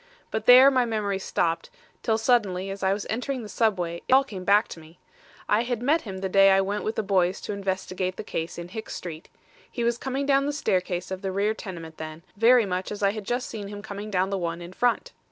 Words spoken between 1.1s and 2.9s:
stopped, till suddenly as